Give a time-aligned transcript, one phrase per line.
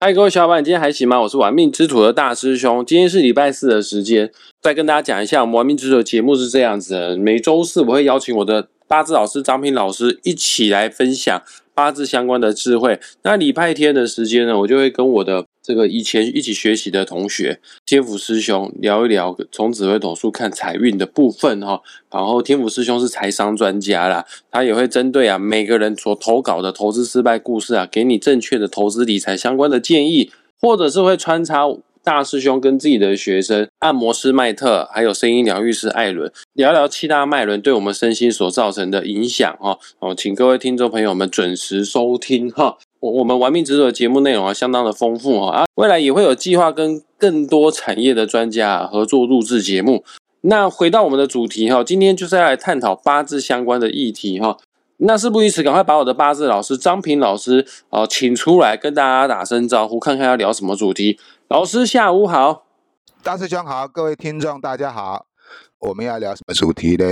[0.00, 1.20] 嗨，各位小伙伴，今天还行吗？
[1.22, 2.86] 我是玩命之徒的大师兄。
[2.86, 4.30] 今天是礼拜四的时间，
[4.62, 11.42] 再跟大家讲一下，我们玩命之徒的节目是这样子的：每周四我会邀请我的八字老师张平老师一起来分享
[11.74, 13.00] 八字相关的智慧。
[13.24, 21.82] 那礼拜天的时间呢，我就会跟我的这个以前一起学习的同学天府师兄聊一聊从紫微斗数看财运的部分哈。
[22.10, 31.66] 然后天府师兄是财商专家啦，他也会针对啊每个人所投稿的投资失败故事啊，给你正确的投资理财相关的建议，或者是会穿插
[32.02, 39.78] 大师兄跟自己的学生按摩师麦特，还有声音疗愈师艾伦聊聊七大脉轮对我们身心所造成的影响哈。
[39.98, 42.78] 哦，请各位听众朋友们准时收听哈。
[43.00, 50.04] 我我们玩命之徒的节目内容啊，相当的丰富哈啊，未来也会有计划跟更多产业的专家合作录制节目。
[50.40, 54.56] 那回到我们的主题哈，今天就是要来探讨八字相关的议题哈。
[54.98, 61.18] 那事不宜迟，赶快把我的八字老师张平老师哦请出来跟大家打声招呼，看看要聊什么主题。
[61.46, 62.64] 老师下午好，
[63.22, 65.26] 大师兄好，各位听众大家好，
[65.78, 67.04] 我们要聊什么主题呢？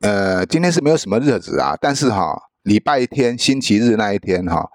[0.00, 4.68] 呃，今天是没有什么日子啊，但是哈，礼拜天星期日那一天哈。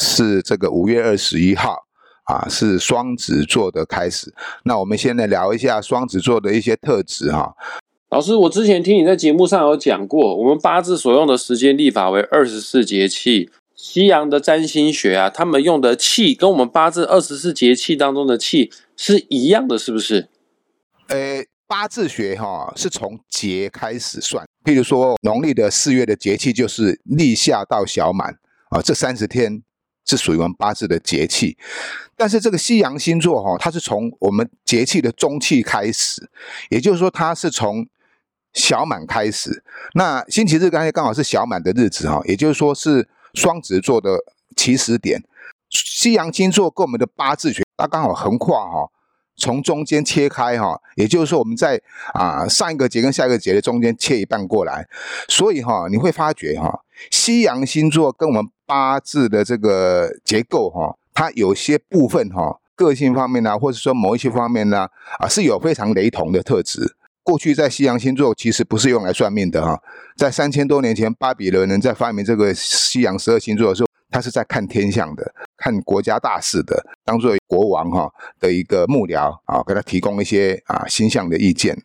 [0.00, 1.76] 是这个五月二十一号
[2.24, 4.34] 啊，是双子座的开始。
[4.64, 7.54] 那我们先来聊一下双子座的一些特质哈。
[8.08, 13.50] 老师，我之前听你在节目上有讲过，我们八字所用的时间历法为二十四节气。
[13.76, 20.28] 西洋的占星学啊，他们用的气跟我们八字二十四节气当中的气是一样的，是不是？
[21.08, 28.36] 呃，八字学哈是从节开始算，譬如说农历的四月的节气就是立夏到小满
[28.68, 29.62] 啊，这三十天。
[30.10, 31.56] 是属于我们八字的节气，
[32.16, 36.28] 但是这个西洋星座哈，它是从我们节气的中气开始，
[36.68, 37.86] 也就是说它是从
[38.52, 39.62] 小满开始。
[39.94, 44.18] 那星期日刚才刚好是小满的日子哈，也就是说是双子座的
[44.56, 45.22] 起始点。
[45.70, 48.90] 西洋星座跟我们的八字学，它刚好横跨哈，
[49.36, 51.80] 从中间切开哈，也就是说我们在
[52.14, 54.88] 啊上一个节跟下一个节的中间切一半过来，
[55.28, 56.80] 所以哈你会发觉哈，
[57.12, 64.86] 西洋星座跟我们八字的这个结构哈，它有些部分哈，个性方面呢，或者说某一些方面呢，
[65.18, 66.94] 啊，是有非常雷同的特质。
[67.24, 69.76] 过去在西洋星座其实不是用来算命的哈，
[70.16, 81.76] 在三千多年前，巴比伦人在发明这个西洋十二星座的时候，他是在看天象的，看国家大事的，当做国王哈的一个幕僚啊，给他提供一些啊星象的意见。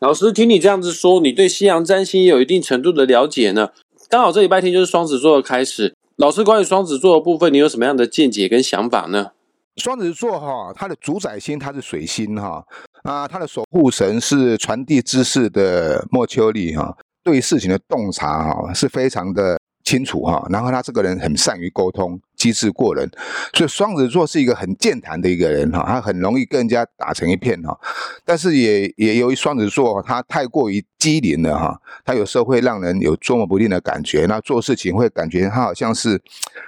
[0.00, 3.70] 老师，听你这样子说，你对西洋占星也有一定程度的了解呢。
[4.08, 9.32] 刚好这礼拜天就是双子座的开始，老师关于双子座的部分，你有什么样的见解跟想法呢？
[9.76, 12.64] 双子座哈，它的主宰星它是水星哈，
[13.02, 19.58] 啊，它的守护神是传递知识的莫丘利哈，对事情的洞察哈是非常的。
[19.84, 23.10] 清楚哈，然后他这个人很善于沟通，机智过人，
[23.52, 27.78] 所以双子座是一个很健谈的一个人哈，他很容易跟人家打成一片哈。
[28.24, 36.18] 但是也也由于双子座他太过于机灵了哈，他有时候会让人有捉摸不定的感觉，那做事情会感觉他好像是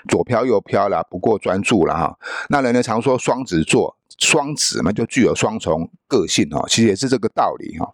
[0.09, 2.19] 左飘右飘了，不过专注了哈。
[2.49, 3.97] 那人呢常说双子座。
[4.19, 7.91] 双子嘛，就具有双重个性哈，其实也是这个道理哈。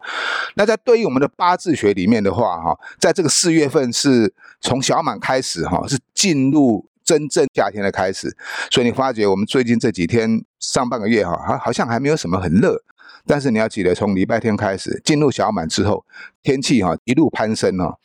[0.56, 8.36] 那在对于我们的八字学里面的话哈，在这个四月份是从小满开始哈，是进入真正夏天的开始。
[8.70, 12.82] 所以你发觉我们最近这几天上半个月哈，好好像还没有什么很热，
[13.26, 16.04] 但是你要记得，从礼拜天开始进入小满之后，
[16.42, 17.98] 天气哈一路攀升哈。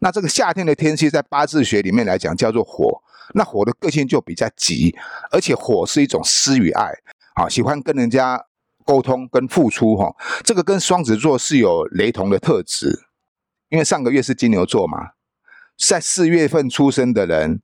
[0.00, 3.02] 那这个夏天的天气在八字学里面来讲叫做火，
[3.34, 4.94] 那火的个性就比较急，
[5.30, 6.92] 而且火是一种思与爱。
[7.34, 8.44] 好，喜欢跟人家
[8.84, 13.04] 沟通跟付出哈，这个跟双子座是有雷同的特质，
[13.68, 15.10] 因为上个月是金牛座嘛，
[15.78, 17.62] 在四月份出生的人，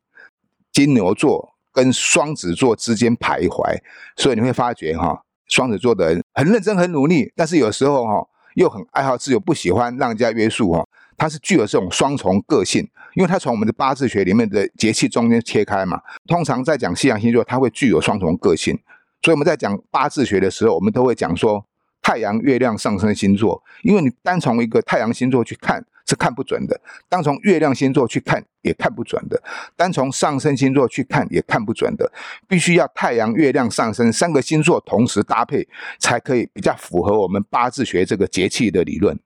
[0.78, 3.77] 金牛座跟双子座之间徘徊，
[4.15, 8.25] 所以你会发觉哈，双子座的人很认真很努力，但是有时候哈
[8.55, 18.78] 又很爱好自由，不喜欢让人家约束哈，他是具有这种双重个性，因为他从我们的八字学里面的节气中间切开嘛，通常在讲西洋星座，他会具有双重个性。
[19.22, 21.65] 所以我们在讲八字学的时候，我们都会讲说
[22.01, 29.41] 太阳、月亮、上升星座，因为你单从一个太阳星座去看是看不准的，单从月亮星座去看也看不准的，
[29.77, 32.10] 单从上升星座去看也看不准的，
[32.49, 35.69] 必须要太阳、月亮、上升三个星座同时搭配，
[35.99, 39.19] 才可以比较符合我们八字学这个节气的理论。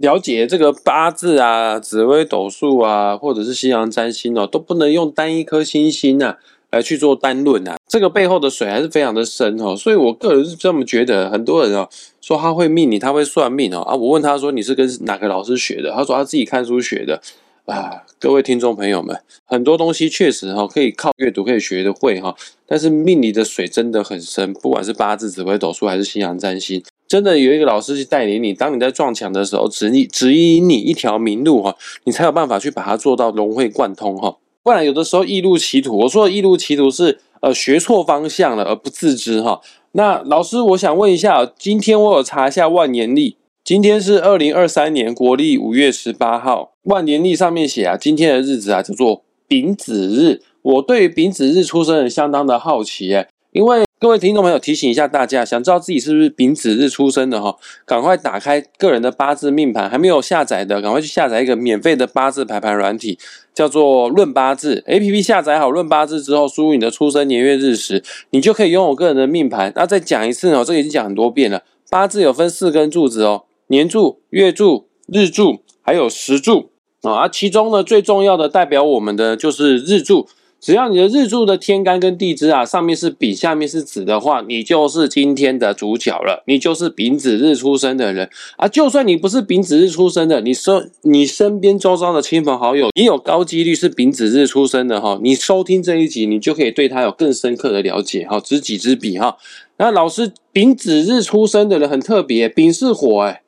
[0.00, 6.36] 了解这个八字啊、紫微斗数啊，或者是西洋占星哦，都不能用单一颗星星啊。
[6.72, 11.30] 来去做单论啊，这个背后的水还是非常的深哦，所以我个人是这么觉得。
[11.30, 11.88] 很多人哦
[12.20, 15.92] 说他会命你，他会算命哦啊，我问他说你是跟哪个老师学的？
[15.92, 17.20] 他说他自己看书学的
[17.66, 22.34] 啊，各位听众朋友们，很多东西确实哈可以靠阅读可以学得会哈，
[22.66, 35.98] 但是命理的水真的很深，不管是八字、紫微斗数还是西洋占星，真的有一个老师去带领你，当你在撞墙的时候，指你指引你一条明路哈，你才有办法去把它做到融会贯通哈，不然有的时候易入歧途。
[35.98, 39.60] 我说的易路歧途是呃学错方向了而不自知哈。
[39.92, 43.36] 那老师，我想问一下，今天我有查一下万年历。
[43.64, 50.42] 今天是二零二三年国历五月十八号，万年历上面写啊，今天的日子啊叫做丙子日。
[50.62, 57.56] 我对于丙子日出生人相当的好奇哎，因为各位听众朋友提醒一下大家，想知道自己是不是丙子日出生的哈，
[57.86, 63.16] 赶快打开个人的八字命盘，还没有下载的，赶快去下载一个免费的八字排盘软体，
[63.54, 65.22] 叫做论八字 A P P。
[65.22, 69.72] 下载好论八字之后，输入你的出生年月日时，你就可以拥有个人的命盘。
[69.76, 73.44] 那再讲一次哦，这个已经讲很多遍了，八字有分四根柱子哦。
[73.68, 76.72] 年柱、月柱、日柱，还有时柱
[77.02, 80.26] 啊，其中呢最重要的代表我们的就是日柱。
[80.62, 88.68] 只要你的日柱的天干跟地支啊，上面是丙，下面是子的话，你就是今天的主角了，你就是丙子日出生的人啊。
[88.68, 95.18] 就算你不是丙子日出生的，你身你身边周遭的亲朋好友也有高几率是丙子日出生的哈。
[95.20, 99.36] 你收听这一集，你就可以对他有更深刻的了解哈，知己知彼哈。
[99.78, 103.42] 那老师，丙子日出生的人很特别，丙是火哎。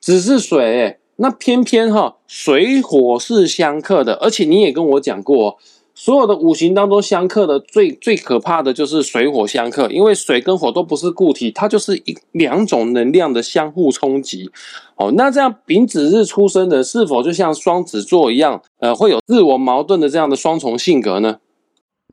[0.00, 5.58] 子是水，那偏偏哈水火是相克的，而且你也跟我讲过，
[5.94, 14.50] 所有的五行当中相克的最最可怕的就是水火相克，因为水跟火都不是固体，它就是一两种能量的相互冲击。
[14.96, 21.38] 哦，那这样丙子日出生的，是否就像双子座一样，呃，会有自我矛盾的这样的双重性格呢？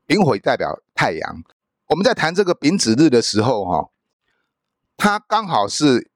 [0.06, 1.42] 丙火代表太阳，
[1.88, 3.88] 我们在谈这个丙子日的时候，哈，
[4.96, 6.11] 它刚好是。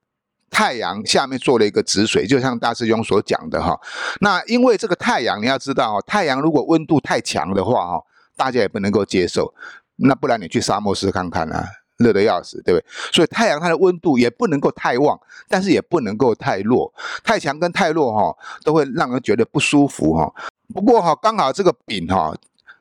[0.51, 3.79] 太阳下面做了一个止水，就像大师兄所讲的哈。
[4.21, 8.03] 那因为这个太阳，你要知道，太阳如果温度太强的话哈，
[8.37, 9.53] 大家也不能够接受。
[9.97, 11.67] 那不然你去沙漠试看看啊，
[11.99, 12.87] 热得要死，对不对？
[13.13, 16.93] 所以太阳它的温度也不能够太旺，但是也不能够太弱。
[17.25, 20.33] 太强跟太弱哈，都会让人觉得不舒服哈。
[20.75, 22.35] 不过哈，刚好这个丙哈。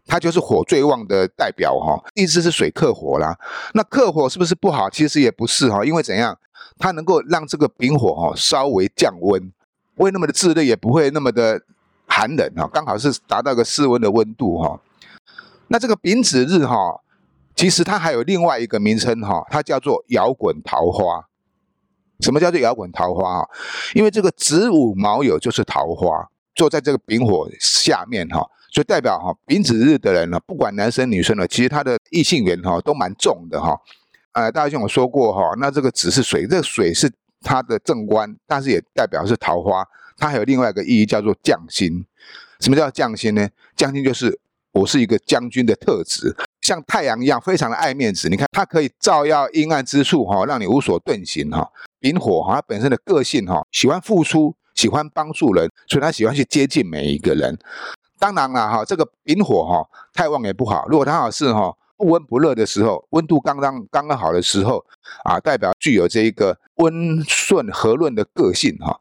[0.08, 3.36] 它就是火最旺的代表哈，意思是水克火啦。
[3.74, 4.88] 那克火是不是不好？
[4.88, 6.38] 其实也不是哈，因为怎样，
[6.78, 9.52] 它能够让这个丙火哈稍微降温，
[9.96, 11.62] 不会那么的炙热，也不会那么的
[12.08, 14.80] 寒冷哈，刚好是达到一个室温的温度哈。
[15.68, 17.02] 那这个丙子日哈，
[17.56, 21.26] 其实它还有另外一个名称哈，它叫做摇滚桃花。
[22.22, 23.48] 什么叫做摇滚桃花啊？
[23.94, 28.46] 因为这个子午卯酉就是桃花，坐在这个丙火下面哈。
[28.72, 33.78] 就代表哈丙子日的人呢，不管男生女生呢，其实他的异性缘哈都蛮重的哈。
[34.36, 37.10] 呃，大家像我说过哈，那这个子是水，这个水是
[37.42, 39.82] 他的正官，但是也代表是桃花。
[40.18, 42.06] 它还有另外一个意义叫做将星。
[42.60, 43.48] 什么叫将星呢？
[43.78, 44.38] 将星就是
[44.74, 48.28] 我是一个将军的特质，像太阳一样非常的爱面子。
[48.28, 51.70] 你看它可以照耀阴暗之处哈，让你无所遁形哈。
[52.02, 57.58] 丙火哈，本身的个性哈，喜欢付出，喜欢帮助人，所以他喜欢去接近每一个人。
[58.20, 60.86] 当然了哈，这个丙火哈太旺也不好。
[60.90, 64.86] 如果他好是哈不温不热的时候，温度刚刚刚刚好的时候
[65.24, 69.00] 啊，代表具有这一个温顺和润的个性哈，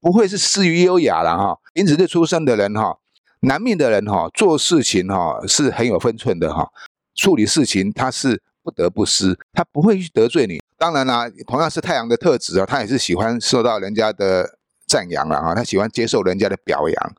[0.00, 1.58] 不会是失于优雅了哈。
[1.72, 2.98] 丙子日出生的人哈，
[3.40, 6.70] 男命的人哈，做事情哈是很有分寸的哈，
[7.14, 10.60] 处理事情他是不得不失，他不会去得罪你。
[10.78, 17.14] 当然啦，同样是太阳的特质啊，他也是喜欢受到人家的赞扬了哈，他喜欢接受人家的表扬。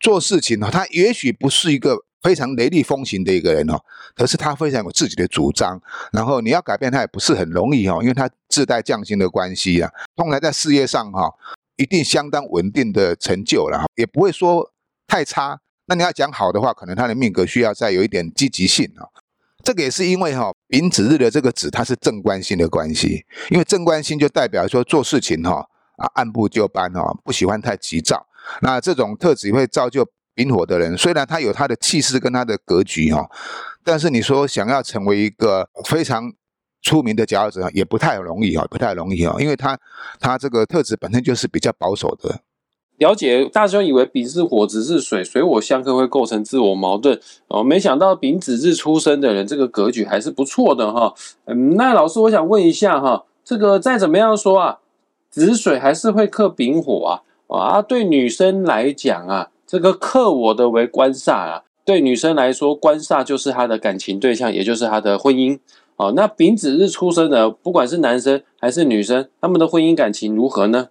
[0.00, 3.78] 做事情呢，他也许不是一个非常雷厉风行的一个人哦，
[4.14, 5.80] 可是他非常有自己的主张，
[6.12, 11.28] 然后你要改变他也不是很容易哦，因为他自带匠心的关系啊，通常在事业上哈，
[11.76, 14.72] 一定相当稳定的成就了，也不会说
[15.06, 15.60] 太差。
[15.86, 19.04] 那你要讲好的话，可能他的命格需要再有一点积极性啊。
[19.64, 25.64] 这个也是因为哈，丙子日的这个子，它是正官星的关系，因为正官星就代表说做事情哈
[25.96, 28.26] 啊按部就班哈，不喜欢太急躁。
[28.60, 33.28] 那这种特质会造就丙火的人，虽然他有他的气势跟他的格局哈，
[33.84, 36.32] 但是你说想要成为一个非常
[36.80, 39.78] 出名的佼佼者，也不太容易哦，不太容易哦，因为他
[40.18, 42.40] 他这个特质本身就是比较保守的。
[42.98, 51.12] 了解，大兄以为丙是火，子是水，水火相克会构成自我矛盾哦，没想到丙子日出生的人，这个格局还是不错的哈。
[51.46, 54.78] 嗯，那老师我想问一下哈，这个再怎么样说啊，
[55.30, 57.12] 子水还是会克丙火啊？
[57.48, 65.58] 啊，对女生来讲啊，这个克我的为官煞啊，对女生来说，官煞就是她的感情对象，也就是她的婚姻。
[65.96, 70.88] 哦，那丙子日出生的，不管是男生还是女生，他们的婚姻感情如何呢？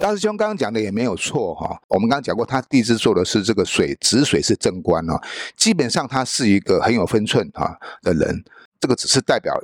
[0.00, 5.14] 大师兄刚刚讲的也没有错哈，我们刚刚讲过，他地支做的是这个水子水是正官哦，
[5.56, 8.44] 基本上他是一个很有分寸哈的人，
[8.80, 9.54] 这个只是代表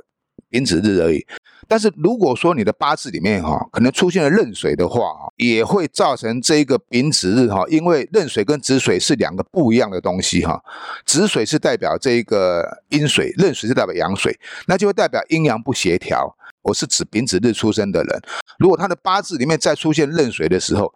[0.49, 1.25] 丙子日而已。
[1.67, 5.01] 但是如果说你的八字里面哈可能出现了壬水的话
[5.37, 10.61] 也会造成这一个丙子日哈，因为壬水跟子水是两个不一样的东西哈，
[11.05, 14.37] 子水是代表这一个阴水，壬水是代表阳水，
[14.67, 16.35] 那就会代表阴阳不协调。
[16.63, 18.21] 我是指丙子日出生的人，
[18.59, 20.93] 如果他的八字里面再出现壬水的时候，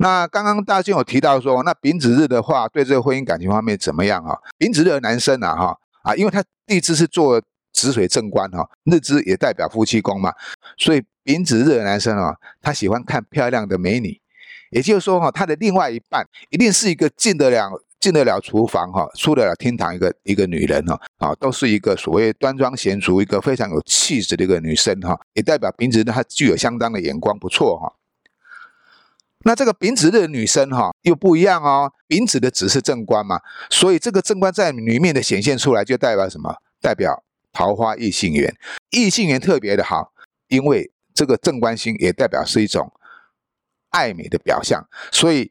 [0.00, 4.36] 那刚刚大家有提到说，那丙子日的话，对这个婚姻感情方面怎么样啊？
[4.58, 7.40] 丙子日的男生啊，哈啊，因为他地支是做
[7.72, 10.32] 子水正官哈，日支也代表夫妻宫嘛，
[10.76, 14.20] 所以丙子日的男生啊，他喜欢看漂亮的美女，
[14.70, 17.82] 也就是说哈，他的另外一半一定是一个进得了。
[18.00, 27.92] 进得了厨房哈，出得了厅堂一个一个女人哈啊，都是一个所谓端庄贤淑、一个非常有气质的一个女生哈，也代表丙子日她具有相当的眼光，不错哈。
[29.40, 36.54] 那这个丙子日的女生哈又不一样哦，丙子的子是正官嘛，所以这个正官在里面的显现出来，就代表什么？
[36.80, 37.24] 代表
[37.58, 38.54] 桃花异性缘，
[38.90, 40.12] 异性缘特别的好，
[40.46, 42.92] 因为这个正官星也代表是一种
[43.90, 45.50] 爱美的表象，所以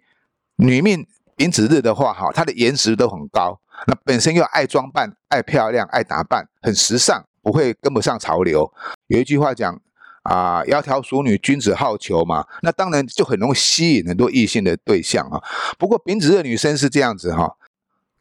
[0.55, 1.05] 女命。
[1.35, 8.73] 丙子日的话，哈，她的颜值都很高，那本身又爱装扮、爱漂亮、爱打扮，很时尚，不会跟不上潮流。
[9.05, 9.79] 有一句话讲
[10.23, 15.39] 啊，窈窕淑女，君子好逑嘛，那当然就很容易吸引很多异性的对象啊。
[15.77, 17.55] 不过丙子日女生是这样子哈，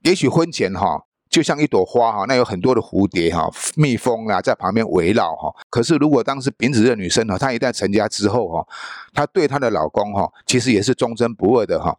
[0.02, 1.05] 也许婚前哈。
[1.36, 5.54] 就像一朵花哈，那有很多的蝴蝶哈、蜜蜂啊在旁边围绕哈。
[5.68, 8.66] 可是如果当时丙子的女生哈，她一旦成家之后哈，
[9.12, 11.94] 她对她的老公哈，其实也是忠贞不二的哈。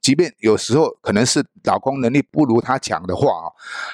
[0.00, 3.46] 即便有时候可能是老公能力不如她强的话啊，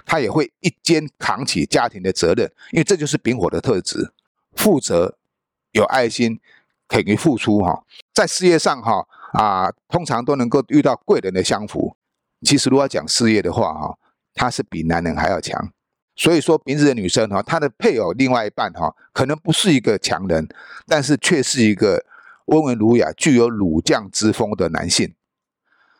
[0.06, 4.14] 她也会一肩扛起家庭的责任，因为这就是丙火的特质：
[4.54, 5.18] 负责、
[5.72, 6.40] 有爱心、
[6.88, 7.84] 肯于付出哈。
[8.14, 11.94] 在事业上哈啊，通常都能够遇到贵人的相扶。
[12.40, 13.98] 其实如果讲事业的话哈。
[14.36, 15.72] 她是比男人还要强，
[16.14, 20.46] 所以说丙子的女生哈，她的配偶另外一半哈，可能不是一个强人，
[20.86, 22.04] 但是却是一个
[22.44, 25.14] 温文儒雅、具有儒将之风的男性。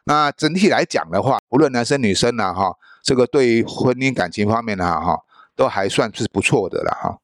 [0.05, 5.19] 那整体来讲的话，无论男生女生呢哈，这个对于婚姻感情方面呢哈，
[5.57, 7.19] 都还算是不错的了哈。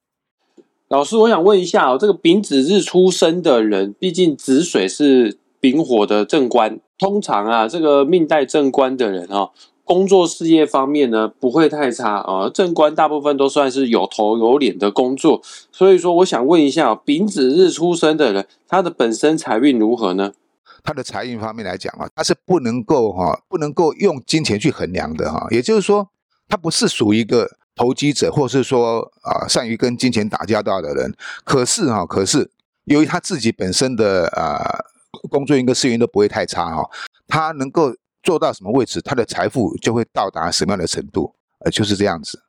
[0.89, 9.53] 老师，我想问一下哦，这个丙子日出生的人，毕竟子水是丙火的正官，通常啊，这个命带正官的人哈。
[9.85, 12.49] 工作事业方面呢，不会太差啊。
[12.49, 20.33] 正官大部分都算是有头有脸的工作，所以说我想问一下，丙子日出生的人，他的本身财运如何呢？
[20.85, 25.47] 他的财运方面来讲啊，他是不能够哈，不能够用金钱去衡量的哈。
[25.51, 26.09] 也就是说，
[26.49, 31.13] 他不是属于一个投机者，或是说啊，善于跟金钱打交道的人。
[31.45, 32.51] 可是哈，可是
[32.85, 34.63] 由于他自己本身的啊
[35.29, 36.89] 工作运跟事业运都不会太差哈，
[37.27, 37.95] 他能够。
[38.23, 41.33] 做到什么位置，他的财富就会到达什么样的程度，
[41.65, 42.43] 呃，就是这样子。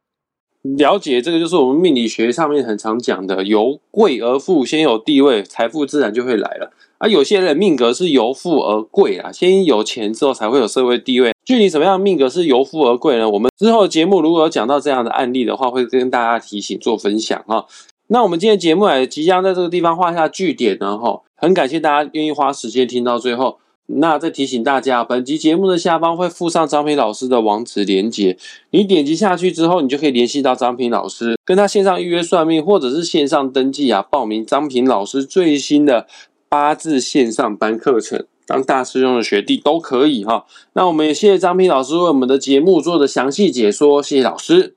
[0.77, 6.71] 了解这个，就是我们命理学上面很常讲的，由贵而富，先有地位，财富自然就会来了。
[6.99, 11.33] 而有些人命格是由富而贵啊，先有钱之后才会有社会地位。
[11.43, 13.29] 具体什么样的命格是由富而贵呢？
[13.29, 17.65] 我们之后节目如果有讲到这样的案例的话，会跟大家提醒做分享哈。
[18.07, 23.59] 那我们今天节目也即将在这个地方画下句点呢哈，很感谢大家愿意花时间听到最后。
[23.85, 28.37] 那再提醒大家，本集节目的下方会附上张平老师的网址连接，
[28.71, 36.07] 你点击下去之后，你就可以联系到张平老师，跟他线上预约算命，或者是线上登记啊，报名张平老师最新的
[36.47, 40.45] 八字线上班课程，当大师兄的学弟都可以哈。
[40.73, 44.75] 那我们也谢谢张平老师为我们的节目做的详细解说，谢谢老师。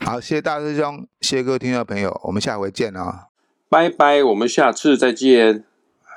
[0.00, 3.28] 好，谢谢大师兄，谢谢各位听众朋友，我们下回见啊，
[3.70, 5.64] 拜拜，我们下次再见，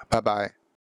[0.09, 0.58] 拜拜。